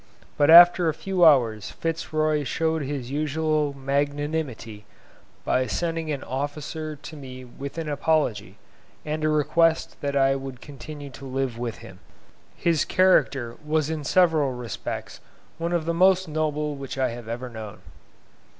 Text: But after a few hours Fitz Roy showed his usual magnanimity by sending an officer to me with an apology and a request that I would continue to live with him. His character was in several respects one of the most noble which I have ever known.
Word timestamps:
But 0.35 0.49
after 0.49 0.89
a 0.89 0.95
few 0.95 1.23
hours 1.23 1.69
Fitz 1.69 2.11
Roy 2.11 2.43
showed 2.43 2.81
his 2.81 3.11
usual 3.11 3.75
magnanimity 3.75 4.83
by 5.45 5.67
sending 5.67 6.11
an 6.11 6.23
officer 6.23 6.95
to 6.95 7.15
me 7.15 7.45
with 7.45 7.77
an 7.77 7.87
apology 7.87 8.57
and 9.05 9.23
a 9.23 9.29
request 9.29 10.01
that 10.01 10.15
I 10.15 10.35
would 10.35 10.59
continue 10.59 11.11
to 11.11 11.25
live 11.27 11.59
with 11.59 11.75
him. 11.85 11.99
His 12.55 12.83
character 12.83 13.57
was 13.63 13.91
in 13.91 14.03
several 14.03 14.53
respects 14.53 15.19
one 15.59 15.71
of 15.71 15.85
the 15.85 15.93
most 15.93 16.27
noble 16.27 16.73
which 16.73 16.97
I 16.97 17.09
have 17.09 17.27
ever 17.27 17.47
known. 17.47 17.81